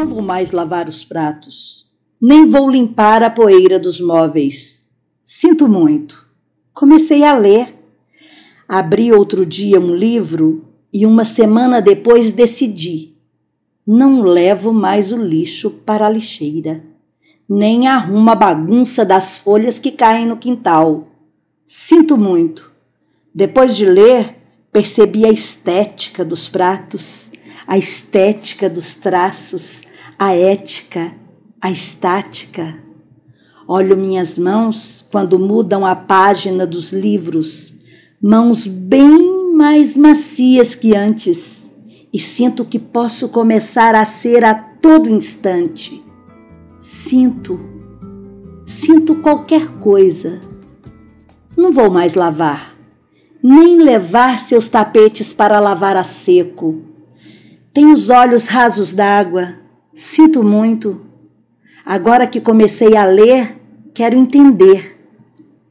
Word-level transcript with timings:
Não 0.00 0.06
vou 0.06 0.22
mais 0.22 0.50
lavar 0.50 0.88
os 0.88 1.04
pratos, 1.04 1.92
nem 2.18 2.48
vou 2.48 2.70
limpar 2.70 3.22
a 3.22 3.28
poeira 3.28 3.78
dos 3.78 4.00
móveis. 4.00 4.90
Sinto 5.22 5.68
muito. 5.68 6.26
Comecei 6.72 7.22
a 7.22 7.36
ler. 7.36 7.76
Abri 8.66 9.12
outro 9.12 9.44
dia 9.44 9.78
um 9.78 9.94
livro 9.94 10.64
e 10.90 11.04
uma 11.04 11.26
semana 11.26 11.82
depois 11.82 12.32
decidi. 12.32 13.14
Não 13.86 14.22
levo 14.22 14.72
mais 14.72 15.12
o 15.12 15.18
lixo 15.18 15.70
para 15.70 16.06
a 16.06 16.10
lixeira, 16.10 16.82
nem 17.46 17.86
arrumo 17.86 18.30
a 18.30 18.34
bagunça 18.34 19.04
das 19.04 19.36
folhas 19.36 19.78
que 19.78 19.92
caem 19.92 20.26
no 20.26 20.38
quintal. 20.38 21.08
Sinto 21.66 22.16
muito. 22.16 22.72
Depois 23.34 23.76
de 23.76 23.84
ler, 23.84 24.34
percebi 24.72 25.26
a 25.26 25.30
estética 25.30 26.24
dos 26.24 26.48
pratos, 26.48 27.32
a 27.66 27.76
estética 27.76 28.70
dos 28.70 28.94
traços, 28.94 29.89
a 30.20 30.34
ética, 30.34 31.14
a 31.58 31.70
estática. 31.70 32.78
Olho 33.66 33.96
minhas 33.96 34.36
mãos 34.36 35.02
quando 35.10 35.38
mudam 35.38 35.86
a 35.86 35.96
página 35.96 36.66
dos 36.66 36.92
livros, 36.92 37.72
mãos 38.20 38.66
bem 38.66 39.54
mais 39.56 39.96
macias 39.96 40.74
que 40.74 40.94
antes, 40.94 41.72
e 42.12 42.20
sinto 42.20 42.66
que 42.66 42.78
posso 42.78 43.30
começar 43.30 43.94
a 43.94 44.04
ser 44.04 44.44
a 44.44 44.54
todo 44.54 45.08
instante. 45.08 46.04
Sinto, 46.78 47.58
sinto 48.66 49.22
qualquer 49.22 49.68
coisa. 49.78 50.38
Não 51.56 51.72
vou 51.72 51.88
mais 51.88 52.14
lavar, 52.14 52.76
nem 53.42 53.78
levar 53.78 54.38
seus 54.38 54.68
tapetes 54.68 55.32
para 55.32 55.58
lavar 55.58 55.96
a 55.96 56.04
seco 56.04 56.90
tenho 57.72 57.94
os 57.94 58.10
olhos 58.10 58.46
rasos 58.46 58.92
d'água, 58.92 59.54
sinto 59.94 60.42
muito. 60.42 61.00
Agora 61.84 62.26
que 62.26 62.40
comecei 62.40 62.96
a 62.96 63.04
ler, 63.04 63.56
quero 63.94 64.16
entender. 64.16 64.96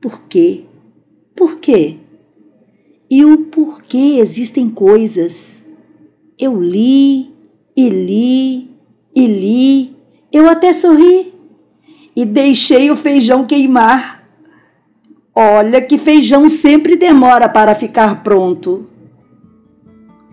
Por 0.01 0.23
quê? 0.23 0.65
Por 1.35 1.59
quê? 1.59 1.97
E 3.09 3.25
o 3.25 3.45
porquê 3.45 4.17
existem 4.19 4.69
coisas. 4.69 5.69
Eu 6.37 6.61
li, 6.61 7.33
e 7.75 7.89
li, 7.89 8.69
e 9.15 9.27
li, 9.27 9.97
eu 10.31 10.47
até 10.47 10.73
sorri 10.73 11.33
e 12.15 12.25
deixei 12.25 12.91
o 12.91 12.95
feijão 12.95 13.45
queimar. 13.45 14.23
Olha 15.33 15.81
que 15.81 15.97
feijão 15.97 16.49
sempre 16.49 16.95
demora 16.95 17.47
para 17.47 17.73
ficar 17.73 18.23
pronto. 18.23 18.87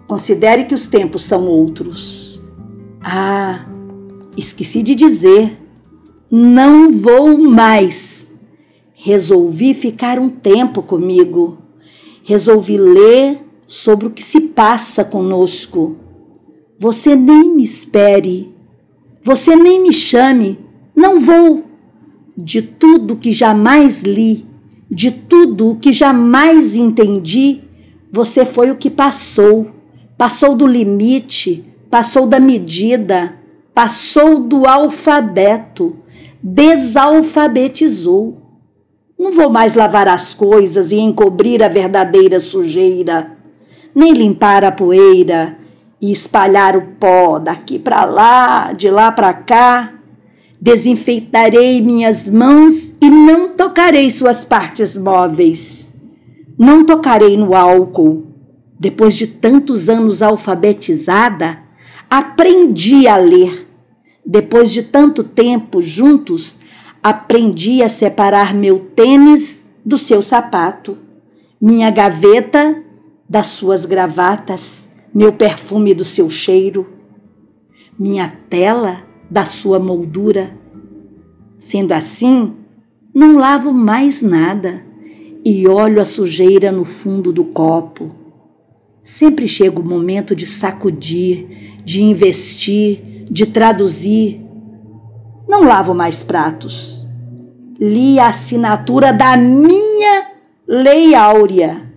Considere 0.06 0.64
que 0.64 0.74
os 0.74 0.86
tempos 0.86 1.22
são 1.22 1.46
outros. 1.46 2.40
Ah, 3.02 3.65
esqueci 4.36 4.82
de 4.82 4.94
dizer. 4.94 5.56
Não 6.30 6.92
vou 6.92 7.38
mais. 7.38 8.32
Resolvi 8.94 9.74
ficar 9.74 10.18
um 10.18 10.28
tempo 10.28 10.82
comigo. 10.82 11.58
Resolvi 12.24 12.76
ler 12.76 13.40
sobre 13.66 14.06
o 14.06 14.10
que 14.10 14.22
se 14.22 14.40
passa 14.40 15.04
conosco. 15.04 15.96
Você 16.78 17.14
nem 17.14 17.54
me 17.54 17.64
espere. 17.64 18.54
Você 19.22 19.56
nem 19.56 19.82
me 19.82 19.92
chame. 19.92 20.58
Não 20.94 21.20
vou. 21.20 21.64
De 22.36 22.60
tudo 22.60 23.16
que 23.16 23.32
jamais 23.32 24.02
li, 24.02 24.46
de 24.90 25.10
tudo 25.10 25.70
o 25.70 25.76
que 25.76 25.90
jamais 25.90 26.76
entendi, 26.76 27.62
você 28.12 28.44
foi 28.44 28.70
o 28.70 28.76
que 28.76 28.90
passou 28.90 29.74
passou 30.16 30.56
do 30.56 30.66
limite, 30.66 31.64
passou 31.90 32.26
da 32.26 32.40
medida, 32.40 33.38
passou 33.76 34.38
do 34.38 34.66
alfabeto, 34.66 35.96
desalfabetizou. 36.42 38.40
Não 39.18 39.32
vou 39.32 39.50
mais 39.50 39.74
lavar 39.74 40.08
as 40.08 40.32
coisas 40.32 40.90
e 40.92 40.96
encobrir 40.96 41.62
a 41.62 41.68
verdadeira 41.68 42.40
sujeira, 42.40 43.36
nem 43.94 44.14
limpar 44.14 44.64
a 44.64 44.72
poeira 44.72 45.58
e 46.00 46.10
espalhar 46.10 46.74
o 46.74 46.86
pó 46.98 47.38
daqui 47.38 47.78
para 47.78 48.06
lá, 48.06 48.72
de 48.72 48.88
lá 48.88 49.12
para 49.12 49.34
cá. 49.34 49.92
Desinfeitarei 50.58 51.82
minhas 51.82 52.30
mãos 52.30 52.94
e 52.98 53.10
não 53.10 53.50
tocarei 53.50 54.10
suas 54.10 54.42
partes 54.42 54.96
móveis. 54.96 55.94
Não 56.58 56.82
tocarei 56.82 57.36
no 57.36 57.54
álcool, 57.54 58.26
depois 58.80 59.14
de 59.14 59.26
tantos 59.26 59.90
anos 59.90 60.22
alfabetizada, 60.22 61.58
aprendi 62.08 63.06
a 63.06 63.18
ler. 63.18 63.65
Depois 64.26 64.72
de 64.72 64.82
tanto 64.82 65.22
tempo 65.22 65.80
juntos, 65.80 66.58
aprendi 67.02 67.82
a 67.82 67.88
separar 67.88 68.54
meu 68.54 68.78
tênis 68.78 69.70
do 69.84 69.96
seu 69.96 70.20
sapato, 70.20 70.98
minha 71.60 71.90
gaveta 71.90 72.82
das 73.28 73.48
suas 73.48 73.86
gravatas, 73.86 74.92
meu 75.14 75.32
perfume 75.32 75.94
do 75.94 76.04
seu 76.04 76.28
cheiro, 76.28 76.86
minha 77.98 78.28
tela 78.50 79.02
da 79.30 79.44
sua 79.44 79.78
moldura. 79.78 80.56
Sendo 81.58 81.92
assim, 81.92 82.54
não 83.14 83.38
lavo 83.38 83.72
mais 83.72 84.20
nada 84.20 84.84
e 85.44 85.66
olho 85.68 86.02
a 86.02 86.04
sujeira 86.04 86.70
no 86.72 86.84
fundo 86.84 87.32
do 87.32 87.44
copo 87.44 88.26
Sempre 89.06 89.46
chega 89.46 89.78
o 89.78 89.84
momento 89.84 90.34
de 90.34 90.48
sacudir, 90.48 91.78
de 91.84 92.02
investir, 92.02 93.15
de 93.30 93.46
traduzir. 93.46 94.40
Não 95.48 95.64
lavo 95.64 95.94
mais 95.94 96.22
pratos. 96.22 97.06
Li 97.78 98.18
a 98.18 98.28
assinatura 98.28 99.12
da 99.12 99.36
minha 99.36 100.30
Lei 100.66 101.14
Áurea, 101.14 101.92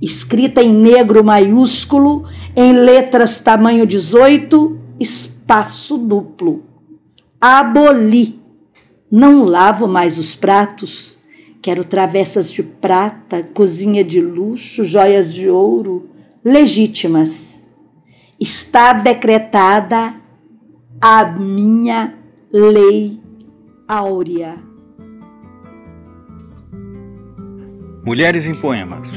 escrita 0.00 0.62
em 0.62 0.72
negro 0.72 1.22
maiúsculo, 1.24 2.24
em 2.56 2.72
letras 2.72 3.38
tamanho 3.40 3.86
18, 3.86 4.78
espaço 4.98 5.98
duplo. 5.98 6.62
Aboli. 7.40 8.40
Não 9.10 9.44
lavo 9.44 9.86
mais 9.86 10.18
os 10.18 10.34
pratos. 10.34 11.18
Quero 11.60 11.84
travessas 11.84 12.50
de 12.50 12.62
prata, 12.62 13.42
cozinha 13.42 14.04
de 14.04 14.20
luxo, 14.20 14.84
joias 14.84 15.32
de 15.32 15.48
ouro 15.48 16.08
legítimas. 16.44 17.70
Está 18.38 18.92
decretada 18.92 20.14
a 21.06 21.26
minha 21.26 22.18
lei 22.50 23.20
áurea. 23.86 24.58
Mulheres 28.02 28.46
em 28.46 28.54
Poemas, 28.54 29.10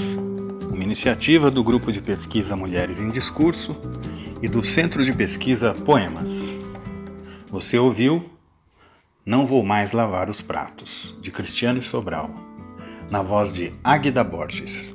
uma 0.69 0.83
iniciativa 0.83 1.49
do 1.49 1.63
Grupo 1.63 1.89
de 1.89 2.01
Pesquisa 2.01 2.57
Mulheres 2.57 2.99
em 2.99 3.09
Discurso 3.09 3.73
e 4.41 4.49
do 4.49 4.61
Centro 4.65 5.05
de 5.05 5.13
Pesquisa 5.13 5.73
Poemas. 5.73 6.59
Você 7.49 7.79
ouviu 7.79 8.21
Não 9.25 9.45
Vou 9.45 9.63
Mais 9.63 9.93
Lavar 9.93 10.29
os 10.29 10.41
Pratos, 10.41 11.15
de 11.21 11.31
Cristiano 11.31 11.81
Sobral, 11.81 12.29
na 13.09 13.21
voz 13.21 13.53
de 13.53 13.73
Águida 13.81 14.25
Borges. 14.25 14.93